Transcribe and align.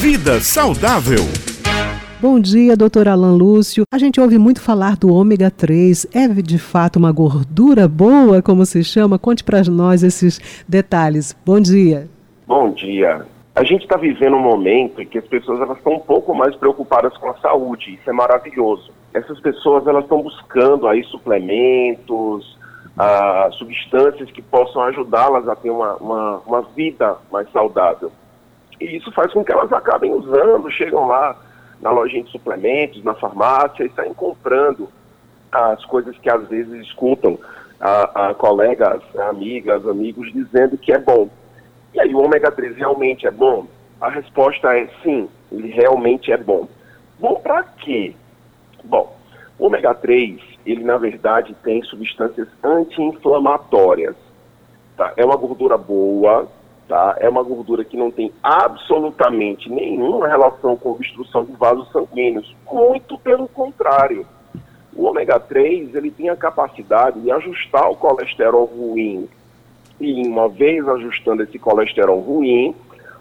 Vida 0.00 0.40
saudável. 0.40 1.18
Bom 2.22 2.40
dia, 2.40 2.74
doutor 2.74 3.06
Alan 3.06 3.36
Lúcio. 3.36 3.84
A 3.92 3.98
gente 3.98 4.18
ouve 4.18 4.38
muito 4.38 4.58
falar 4.58 4.96
do 4.96 5.12
ômega 5.12 5.50
3. 5.50 6.06
É 6.14 6.26
de 6.26 6.58
fato 6.58 6.96
uma 6.96 7.12
gordura 7.12 7.86
boa, 7.86 8.40
como 8.40 8.64
se 8.64 8.82
chama? 8.82 9.18
Conte 9.18 9.44
para 9.44 9.62
nós 9.64 10.02
esses 10.02 10.64
detalhes. 10.66 11.36
Bom 11.44 11.60
dia. 11.60 12.08
Bom 12.46 12.70
dia. 12.70 13.26
A 13.54 13.62
gente 13.62 13.82
está 13.82 13.98
vivendo 13.98 14.36
um 14.36 14.42
momento 14.42 15.02
em 15.02 15.06
que 15.06 15.18
as 15.18 15.26
pessoas 15.26 15.60
elas 15.60 15.76
estão 15.76 15.92
um 15.92 16.00
pouco 16.00 16.34
mais 16.34 16.56
preocupadas 16.56 17.14
com 17.18 17.28
a 17.28 17.36
saúde. 17.36 17.98
Isso 18.00 18.08
é 18.08 18.12
maravilhoso. 18.14 18.90
Essas 19.12 19.38
pessoas 19.38 19.86
elas 19.86 20.04
estão 20.04 20.22
buscando 20.22 20.88
aí 20.88 21.04
suplementos, 21.04 22.58
ah, 22.96 23.50
substâncias 23.52 24.30
que 24.30 24.40
possam 24.40 24.80
ajudá-las 24.84 25.46
a 25.46 25.54
ter 25.54 25.68
uma, 25.68 25.96
uma, 25.96 26.38
uma 26.46 26.62
vida 26.74 27.18
mais 27.30 27.52
saudável. 27.52 28.10
E 28.80 28.96
isso 28.96 29.12
faz 29.12 29.32
com 29.32 29.44
que 29.44 29.52
elas 29.52 29.72
acabem 29.72 30.12
usando, 30.12 30.70
chegam 30.70 31.06
lá 31.06 31.36
na 31.80 31.90
lojinha 31.90 32.24
de 32.24 32.30
suplementos, 32.30 33.04
na 33.04 33.14
farmácia, 33.14 33.84
e 33.84 33.90
saem 33.90 34.14
comprando 34.14 34.88
as 35.52 35.84
coisas 35.84 36.16
que 36.18 36.30
às 36.30 36.46
vezes 36.48 36.86
escutam 36.86 37.38
a, 37.80 38.28
a 38.28 38.34
colegas, 38.34 39.02
amigas, 39.28 39.86
amigos 39.86 40.32
dizendo 40.32 40.78
que 40.78 40.92
é 40.92 40.98
bom. 40.98 41.28
E 41.94 42.00
aí 42.00 42.14
o 42.14 42.20
ômega 42.20 42.50
3 42.50 42.76
realmente 42.76 43.26
é 43.26 43.30
bom? 43.30 43.66
A 44.00 44.08
resposta 44.08 44.76
é 44.76 44.88
sim, 45.02 45.28
ele 45.50 45.68
realmente 45.68 46.30
é 46.32 46.36
bom. 46.36 46.68
Bom 47.18 47.34
para 47.36 47.62
quê? 47.62 48.14
Bom, 48.84 49.16
o 49.58 49.66
ômega 49.66 49.94
3, 49.94 50.40
ele 50.64 50.84
na 50.84 50.96
verdade 50.96 51.54
tem 51.62 51.82
substâncias 51.82 52.48
anti-inflamatórias. 52.62 54.16
Tá? 54.96 55.12
É 55.16 55.24
uma 55.24 55.36
gordura 55.36 55.76
boa, 55.76 56.48
tá? 56.90 57.14
É 57.20 57.28
uma 57.28 57.44
gordura 57.44 57.84
que 57.84 57.96
não 57.96 58.10
tem 58.10 58.32
absolutamente 58.42 59.70
nenhuma 59.70 60.26
relação 60.26 60.76
com 60.76 60.90
obstrução 60.90 61.44
de 61.44 61.52
vasos 61.52 61.88
sanguíneos, 61.92 62.52
muito 62.70 63.16
pelo 63.16 63.46
contrário. 63.46 64.26
O 64.92 65.04
ômega 65.04 65.38
3, 65.38 65.94
ele 65.94 66.10
tem 66.10 66.28
a 66.28 66.36
capacidade 66.36 67.20
de 67.20 67.30
ajustar 67.30 67.88
o 67.88 67.94
colesterol 67.94 68.64
ruim. 68.64 69.28
E 70.00 70.26
uma 70.26 70.48
vez 70.48 70.86
ajustando 70.88 71.44
esse 71.44 71.60
colesterol 71.60 72.18
ruim, 72.18 72.74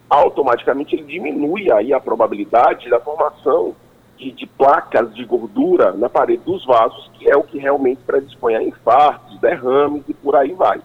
automaticamente 0.10 0.96
ele 0.96 1.04
diminui 1.04 1.72
aí 1.72 1.94
a 1.94 2.00
probabilidade 2.00 2.90
da 2.90 3.00
formação 3.00 3.76
de, 4.18 4.32
de, 4.32 4.48
placas 4.48 5.14
de 5.14 5.24
gordura 5.24 5.92
na 5.92 6.10
parede 6.10 6.42
dos 6.44 6.66
vasos, 6.66 7.12
que 7.14 7.30
é 7.30 7.38
o 7.38 7.44
que 7.44 7.60
realmente 7.60 8.02
predispõe 8.02 8.56
a 8.56 8.64
infartos, 8.64 9.40
derrames 9.40 10.04
e 10.08 10.14
por 10.16 10.36
aí 10.36 10.54
vai. 10.54 10.82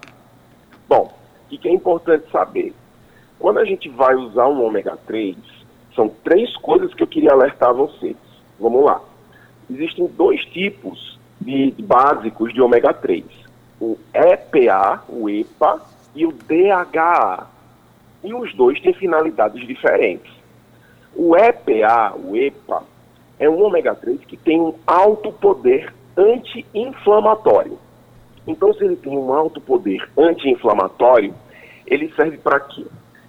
Bom, 0.86 1.11
o 1.51 1.58
que 1.58 1.67
é 1.67 1.73
importante 1.73 2.30
saber? 2.30 2.75
Quando 3.38 3.58
a 3.58 3.64
gente 3.64 3.88
vai 3.88 4.14
usar 4.14 4.48
um 4.48 4.64
ômega 4.64 4.96
3, 5.06 5.36
são 5.94 6.08
três 6.22 6.56
coisas 6.56 6.92
que 6.94 7.02
eu 7.02 7.06
queria 7.06 7.32
alertar 7.32 7.74
vocês. 7.74 8.16
Vamos 8.58 8.84
lá. 8.84 9.00
Existem 9.70 10.06
dois 10.06 10.44
tipos 10.46 11.18
de, 11.40 11.74
básicos 11.78 12.52
de 12.52 12.60
ômega 12.60 12.92
3. 12.92 13.24
O 13.80 13.98
EPA, 14.12 15.05
o 15.08 15.28
EPA, 15.28 15.80
e 16.14 16.27
o 16.27 16.32
DHA. 16.32 17.46
E 18.22 18.32
os 18.32 18.55
dois 18.55 18.80
têm 18.80 18.94
finalidades 18.94 19.66
diferentes. 19.66 20.32
O 21.14 21.36
EPA, 21.36 22.14
o 22.16 22.36
EPA, 22.36 22.82
é 23.38 23.48
um 23.48 23.62
ômega 23.62 23.94
3 23.94 24.20
que 24.24 24.36
tem 24.36 24.60
um 24.60 24.74
alto 24.86 25.32
poder 25.32 25.92
anti-inflamatório. 26.16 27.78
Então, 28.46 28.72
se 28.74 28.84
ele 28.84 28.96
tem 28.96 29.16
um 29.16 29.32
alto 29.32 29.60
poder 29.60 30.08
anti-inflamatório, 30.16 31.34
ele 31.86 32.12
serve 32.14 32.38
para 32.38 32.60
quê? 32.60 32.84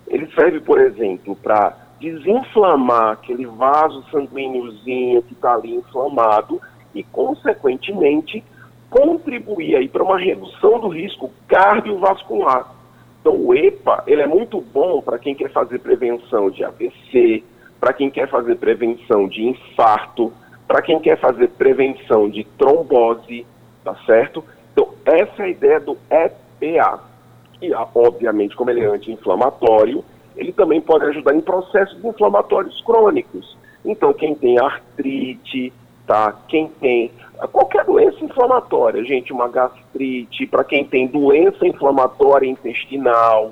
Ele 0.07 0.27
serve, 0.33 0.59
por 0.59 0.79
exemplo, 0.79 1.35
para 1.35 1.75
desinflamar 1.99 3.13
aquele 3.13 3.45
vaso 3.45 4.03
sanguíneozinho 4.11 5.21
que 5.23 5.33
está 5.33 5.53
ali 5.53 5.75
inflamado 5.75 6.61
e, 6.93 7.03
consequentemente, 7.03 8.43
contribuir 8.89 9.75
aí 9.75 9.89
para 9.89 10.03
uma 10.03 10.17
redução 10.17 10.79
do 10.79 10.87
risco 10.87 11.31
cardiovascular. 11.47 12.73
Então, 13.19 13.35
o 13.35 13.55
EPA 13.55 14.03
ele 14.05 14.21
é 14.21 14.27
muito 14.27 14.61
bom 14.61 15.01
para 15.01 15.17
quem 15.17 15.33
quer 15.33 15.51
fazer 15.51 15.79
prevenção 15.79 16.49
de 16.49 16.63
AVC, 16.63 17.43
para 17.79 17.91
quem 17.91 18.09
quer 18.09 18.29
fazer 18.29 18.55
prevenção 18.55 19.27
de 19.27 19.43
infarto, 19.43 20.31
para 20.67 20.81
quem 20.81 20.99
quer 20.99 21.19
fazer 21.19 21.49
prevenção 21.49 22.29
de 22.29 22.43
trombose, 22.57 23.45
tá 23.83 23.95
certo? 24.05 24.43
Então, 24.71 24.89
essa 25.05 25.41
é 25.41 25.45
a 25.45 25.49
ideia 25.49 25.79
do 25.79 25.97
EPA. 26.09 27.14
E, 27.61 27.73
obviamente, 27.73 28.55
como 28.55 28.69
ele 28.69 28.81
é 28.81 28.87
anti-inflamatório, 28.87 30.03
ele 30.35 30.51
também 30.51 30.81
pode 30.81 31.05
ajudar 31.05 31.33
em 31.33 31.41
processos 31.41 32.03
inflamatórios 32.03 32.81
crônicos. 32.81 33.57
Então, 33.83 34.13
quem 34.13 34.35
tem 34.35 34.59
artrite, 34.59 35.71
tá? 36.05 36.35
Quem 36.47 36.67
tem 36.67 37.11
qualquer 37.51 37.83
doença 37.85 38.23
inflamatória, 38.23 39.03
gente, 39.03 39.33
uma 39.33 39.47
gastrite, 39.47 40.47
para 40.47 40.63
quem 40.63 40.85
tem 40.85 41.07
doença 41.07 41.67
inflamatória 41.67 42.47
intestinal, 42.47 43.51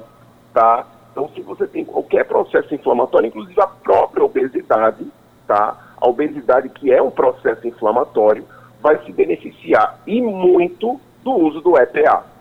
tá? 0.53 0.88
Então, 1.12 1.30
se 1.36 1.42
você 1.42 1.68
tem 1.68 1.86
qualquer 1.86 2.25
processo 2.25 2.74
inflamatório, 2.74 3.28
inclusive 3.28 3.59
a 3.62 3.68
própria 3.68 4.24
obesidade, 4.24 5.06
tá? 5.47 5.78
A 5.97 6.08
obesidade, 6.08 6.69
que 6.69 6.92
é 6.92 7.02
um 7.02 7.12
processo 7.12 7.68
inflamatório, 7.68 8.46
vai 8.81 8.97
se 9.06 9.12
beneficiar 9.12 10.00
e 10.08 10.22
muito 10.22 11.00
do 11.24 11.31
uso 11.31 11.62
do 11.62 11.78
EPA. 11.78 12.33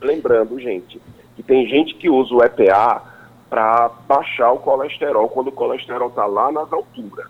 Lembrando, 0.00 0.58
gente, 0.58 1.00
que 1.36 1.42
tem 1.42 1.66
gente 1.66 1.94
que 1.94 2.08
usa 2.08 2.34
o 2.34 2.42
EPA 2.42 3.02
para 3.48 3.90
baixar 4.06 4.52
o 4.52 4.58
colesterol 4.58 5.28
quando 5.28 5.48
o 5.48 5.52
colesterol 5.52 6.08
está 6.08 6.26
lá 6.26 6.52
nas 6.52 6.72
alturas. 6.72 7.28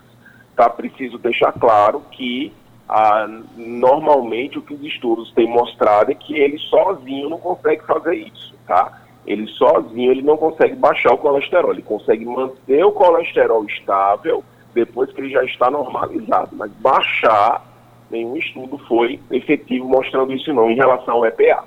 Tá? 0.56 0.68
Preciso 0.68 1.18
deixar 1.18 1.52
claro 1.52 2.02
que 2.10 2.52
ah, 2.88 3.28
normalmente 3.56 4.58
o 4.58 4.62
que 4.62 4.74
os 4.74 4.82
estudos 4.82 5.30
têm 5.32 5.46
mostrado 5.46 6.10
é 6.10 6.14
que 6.14 6.34
ele 6.34 6.58
sozinho 6.58 7.28
não 7.28 7.38
consegue 7.38 7.84
fazer 7.84 8.14
isso, 8.14 8.54
tá? 8.66 9.00
Ele 9.26 9.46
sozinho 9.46 10.10
ele 10.10 10.22
não 10.22 10.38
consegue 10.38 10.74
baixar 10.74 11.12
o 11.12 11.18
colesterol, 11.18 11.72
ele 11.72 11.82
consegue 11.82 12.24
manter 12.24 12.82
o 12.82 12.92
colesterol 12.92 13.64
estável 13.66 14.42
depois 14.72 15.12
que 15.12 15.20
ele 15.20 15.30
já 15.30 15.44
está 15.44 15.70
normalizado, 15.70 16.56
mas 16.56 16.70
baixar 16.72 17.62
nenhum 18.10 18.36
estudo 18.36 18.78
foi 18.88 19.20
efetivo 19.30 19.86
mostrando 19.86 20.32
isso 20.32 20.52
não 20.54 20.70
em 20.70 20.74
relação 20.74 21.16
ao 21.16 21.26
EPA. 21.26 21.64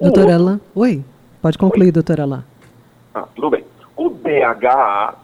Doutora 0.00 0.34
Alain, 0.34 0.60
oi, 0.74 1.04
pode 1.40 1.56
concluir, 1.56 1.86
Oi. 1.86 1.92
doutora 1.92 2.22
Alain. 2.24 2.44
Ah, 3.14 3.26
tudo 3.34 3.50
bem. 3.50 3.64
O 3.96 4.08
DHA, 4.08 5.14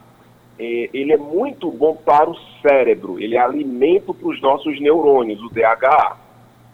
é, 0.58 0.90
ele 0.92 1.12
é 1.12 1.16
muito 1.16 1.70
bom 1.70 1.96
para 1.96 2.30
o 2.30 2.36
cérebro, 2.62 3.18
ele 3.18 3.36
é 3.36 3.40
alimento 3.40 4.14
para 4.14 4.28
os 4.28 4.40
nossos 4.40 4.80
neurônios, 4.80 5.42
o 5.42 5.48
DHA. 5.48 6.16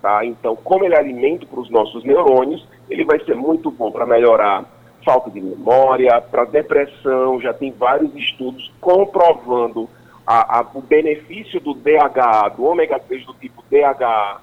Tá? 0.03 0.25
Então, 0.25 0.55
como 0.57 0.85
ele 0.85 0.95
é 0.95 0.99
alimento 0.99 1.47
para 1.47 1.61
os 1.61 1.71
nossos 1.71 2.05
neurônios, 2.05 2.67
ele 2.91 3.05
vai 3.05 3.19
ser 3.25 3.35
muito 3.35 3.71
bom 3.71 3.91
para 3.91 4.05
melhorar 4.05 4.65
falta 5.05 5.31
de 5.31 5.41
memória, 5.41 6.21
para 6.21 6.45
depressão, 6.45 7.41
já 7.41 7.55
tem 7.55 7.71
vários 7.71 8.13
estudos 8.17 8.73
comprovando 8.81 9.89
a, 10.27 10.59
a, 10.59 10.67
o 10.75 10.83
benefício 10.83 11.61
do 11.61 11.73
DHA, 11.73 12.49
do 12.57 12.65
ômega 12.65 12.99
3 12.99 13.25
do 13.25 13.35
tipo 13.35 13.63
DHA, 13.71 14.41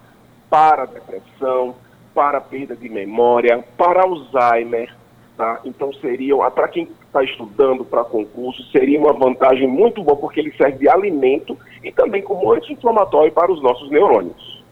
para 0.49 0.85
depressão, 0.85 1.75
para 2.13 2.39
perda 2.41 2.75
de 2.75 2.89
memória, 2.89 3.63
para 3.77 4.03
Alzheimer. 4.03 4.93
Tá? 5.35 5.61
Então 5.65 5.91
seria, 5.93 6.35
para 6.51 6.67
quem 6.67 6.87
está 7.05 7.23
estudando 7.23 7.83
para 7.83 8.03
concurso, 8.03 8.63
seria 8.71 8.99
uma 8.99 9.13
vantagem 9.13 9.67
muito 9.67 10.03
boa, 10.03 10.15
porque 10.15 10.39
ele 10.39 10.53
serve 10.55 10.77
de 10.77 10.89
alimento 10.89 11.57
e 11.83 11.91
também 11.91 12.21
como 12.21 12.53
anti-inflamatório 12.53 13.31
para 13.31 13.51
os 13.51 13.61
nossos 13.61 13.89
neurônios. 13.89 14.62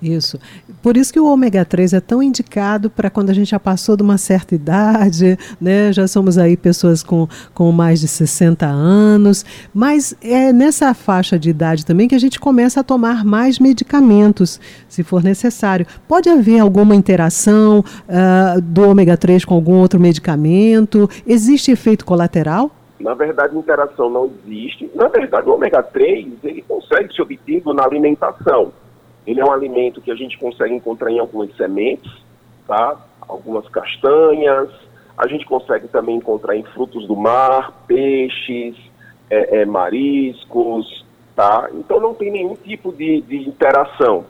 Isso. 0.00 0.38
Por 0.80 0.96
isso 0.96 1.12
que 1.12 1.18
o 1.18 1.26
ômega 1.26 1.64
3 1.64 1.92
é 1.92 2.00
tão 2.00 2.22
indicado 2.22 2.88
para 2.88 3.10
quando 3.10 3.30
a 3.30 3.32
gente 3.32 3.50
já 3.50 3.58
passou 3.58 3.96
de 3.96 4.02
uma 4.02 4.16
certa 4.16 4.54
idade, 4.54 5.36
né? 5.60 5.92
Já 5.92 6.06
somos 6.06 6.38
aí 6.38 6.56
pessoas 6.56 7.02
com, 7.02 7.26
com 7.52 7.72
mais 7.72 8.00
de 8.00 8.06
60 8.06 8.64
anos, 8.64 9.44
mas 9.74 10.14
é 10.22 10.52
nessa 10.52 10.94
faixa 10.94 11.36
de 11.36 11.50
idade 11.50 11.84
também 11.84 12.06
que 12.06 12.14
a 12.14 12.20
gente 12.20 12.38
começa 12.38 12.80
a 12.80 12.84
tomar 12.84 13.24
mais 13.24 13.58
medicamentos, 13.58 14.60
se 14.88 15.02
for 15.02 15.22
necessário. 15.22 15.86
Pode 16.06 16.28
haver 16.28 16.60
alguma 16.60 16.94
interação 16.94 17.80
uh, 17.80 18.60
do 18.60 18.88
ômega 18.88 19.16
3 19.16 19.44
com 19.44 19.54
algum 19.54 19.78
outro 19.80 19.98
medicamento? 19.98 21.10
Existe 21.26 21.72
efeito 21.72 22.04
colateral? 22.04 22.70
Na 23.00 23.14
verdade, 23.14 23.56
interação 23.56 24.10
não 24.10 24.30
existe. 24.44 24.90
Na 24.94 25.08
verdade, 25.08 25.48
o 25.48 25.54
ômega 25.54 25.82
3 25.82 26.26
ele 26.42 26.62
consegue 26.62 27.14
ser 27.14 27.22
obtido 27.22 27.72
na 27.72 27.84
alimentação. 27.84 28.72
Ele 29.28 29.42
é 29.42 29.44
um 29.44 29.52
alimento 29.52 30.00
que 30.00 30.10
a 30.10 30.14
gente 30.14 30.38
consegue 30.38 30.72
encontrar 30.72 31.10
em 31.10 31.18
algumas 31.18 31.54
sementes, 31.54 32.10
tá? 32.66 32.96
Algumas 33.20 33.68
castanhas. 33.68 34.70
A 35.18 35.28
gente 35.28 35.44
consegue 35.44 35.86
também 35.86 36.16
encontrar 36.16 36.56
em 36.56 36.62
frutos 36.62 37.06
do 37.06 37.14
mar, 37.14 37.84
peixes, 37.86 38.74
é, 39.28 39.60
é, 39.60 39.66
mariscos, 39.66 41.04
tá? 41.36 41.68
Então 41.74 42.00
não 42.00 42.14
tem 42.14 42.30
nenhum 42.30 42.54
tipo 42.54 42.90
de, 42.90 43.20
de 43.20 43.46
interação. 43.46 44.24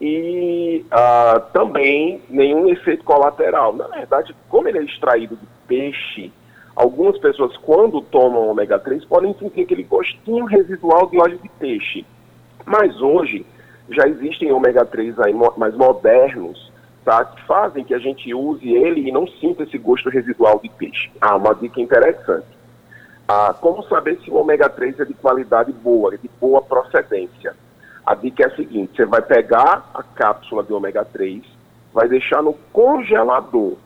E 0.00 0.82
ah, 0.90 1.42
também 1.52 2.22
nenhum 2.30 2.70
efeito 2.70 3.04
colateral. 3.04 3.74
Na 3.74 3.88
verdade, 3.88 4.34
como 4.48 4.66
ele 4.66 4.78
é 4.78 4.82
extraído 4.82 5.36
de 5.36 5.46
peixe, 5.66 6.32
algumas 6.74 7.18
pessoas, 7.18 7.54
quando 7.58 8.00
tomam 8.00 8.48
ômega 8.48 8.78
3, 8.78 9.04
podem 9.04 9.34
sentir 9.34 9.64
aquele 9.64 9.82
gostinho 9.82 10.46
residual 10.46 11.06
de 11.10 11.18
óleo 11.18 11.36
de 11.36 11.50
peixe. 11.50 12.06
Mas 12.64 12.98
hoje 13.02 13.44
já 13.90 14.06
existem 14.06 14.52
ômega 14.52 14.84
3 14.84 15.18
aí 15.20 15.34
mais 15.56 15.74
modernos, 15.74 16.70
tá? 17.04 17.24
Que 17.24 17.42
fazem 17.46 17.84
que 17.84 17.94
a 17.94 17.98
gente 17.98 18.32
use 18.34 18.68
ele 18.68 19.08
e 19.08 19.12
não 19.12 19.26
sinta 19.26 19.62
esse 19.62 19.78
gosto 19.78 20.10
residual 20.10 20.60
de 20.62 20.68
peixe. 20.68 21.10
Ah, 21.20 21.36
uma 21.36 21.54
dica 21.54 21.80
interessante. 21.80 22.46
Ah, 23.26 23.54
como 23.60 23.82
saber 23.84 24.18
se 24.20 24.30
o 24.30 24.36
ômega 24.36 24.68
3 24.68 25.00
é 25.00 25.04
de 25.04 25.14
qualidade 25.14 25.72
boa, 25.72 26.14
é 26.14 26.16
de 26.16 26.30
boa 26.40 26.62
procedência? 26.62 27.54
A 28.04 28.14
dica 28.14 28.44
é 28.44 28.46
a 28.46 28.56
seguinte: 28.56 28.96
você 28.96 29.04
vai 29.04 29.22
pegar 29.22 29.90
a 29.94 30.02
cápsula 30.02 30.62
de 30.62 30.72
ômega 30.72 31.04
3, 31.04 31.42
vai 31.92 32.08
deixar 32.08 32.42
no 32.42 32.54
congelador. 32.72 33.76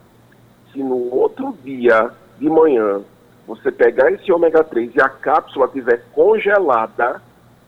Se 0.71 0.81
no 0.81 1.13
outro 1.13 1.57
dia 1.63 2.09
de 2.39 2.49
manhã 2.49 3.01
você 3.45 3.71
pegar 3.71 4.11
esse 4.11 4.31
ômega 4.31 4.63
3 4.63 4.95
e 4.95 5.01
a 5.01 5.09
cápsula 5.09 5.65
estiver 5.65 6.03
congelada, 6.13 7.21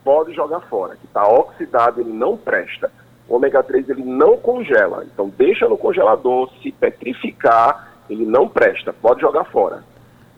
pode 0.06 0.32
jogar 0.34 0.60
fora, 0.60 0.94
que 0.94 1.04
está 1.04 1.26
oxidado, 1.26 2.00
ele 2.00 2.12
não 2.12 2.36
presta. 2.36 2.92
O 3.28 3.34
ômega 3.34 3.60
3 3.60 3.88
ele 3.88 4.04
não 4.04 4.36
congela, 4.36 5.04
então 5.04 5.28
deixa 5.36 5.68
no 5.68 5.76
congelador, 5.76 6.48
se 6.62 6.70
petrificar, 6.70 7.92
ele 8.08 8.24
não 8.24 8.48
presta, 8.48 8.92
pode 8.92 9.20
jogar 9.20 9.42
fora. 9.46 9.82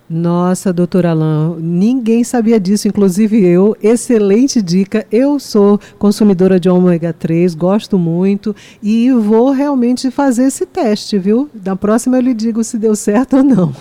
Nossa, 0.08 0.72
doutor 0.72 1.04
Alain, 1.04 1.56
ninguém 1.58 2.24
sabia 2.24 2.58
disso, 2.58 2.88
inclusive 2.88 3.44
eu. 3.44 3.76
Excelente 3.82 4.62
dica. 4.62 5.06
Eu 5.12 5.38
sou 5.38 5.78
consumidora 5.98 6.58
de 6.58 6.68
ômega 6.70 7.12
3, 7.12 7.54
gosto 7.54 7.98
muito 7.98 8.56
e 8.82 9.12
vou 9.12 9.50
realmente 9.50 10.10
fazer 10.10 10.44
esse 10.44 10.64
teste, 10.64 11.18
viu? 11.18 11.50
Da 11.52 11.76
próxima 11.76 12.16
eu 12.16 12.22
lhe 12.22 12.32
digo 12.32 12.64
se 12.64 12.78
deu 12.78 12.96
certo 12.96 13.36
ou 13.36 13.42
não. 13.42 13.72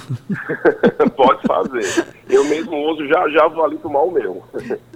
Pode 1.15 1.41
fazer. 1.47 2.05
Eu 2.29 2.43
mesmo 2.45 2.75
uso, 2.91 3.07
já 3.07 3.29
já 3.29 3.47
vou 3.47 3.63
ali 3.63 3.77
tomar 3.77 4.01
o 4.01 4.11
meu. 4.11 4.43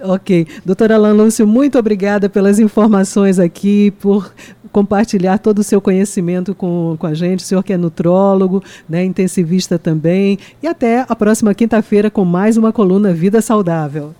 ok. 0.02 0.46
Doutor 0.66 0.92
Alain 0.92 1.16
Lúcio, 1.16 1.46
muito 1.46 1.78
obrigada 1.78 2.28
pelas 2.28 2.58
informações 2.58 3.38
aqui, 3.38 3.90
por 3.92 4.30
compartilhar 4.72 5.38
todo 5.38 5.58
o 5.58 5.62
seu 5.62 5.80
conhecimento 5.80 6.54
com, 6.54 6.96
com 6.98 7.06
a 7.06 7.14
gente. 7.14 7.40
O 7.40 7.42
senhor 7.42 7.62
que 7.62 7.72
é 7.72 7.76
nutrólogo, 7.76 8.62
né, 8.88 9.04
intensivista 9.04 9.78
também. 9.78 10.38
E 10.62 10.66
até 10.66 11.04
a 11.08 11.14
próxima 11.14 11.54
quinta-feira 11.54 12.10
com 12.10 12.24
mais 12.24 12.56
uma 12.56 12.72
coluna 12.72 13.12
Vida 13.12 13.40
Saudável. 13.40 14.14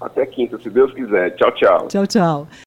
Até 0.00 0.26
quinta, 0.26 0.58
se 0.58 0.68
Deus 0.68 0.92
quiser. 0.92 1.30
Tchau, 1.36 1.52
tchau. 1.52 1.88
Tchau, 1.88 2.06
tchau. 2.06 2.48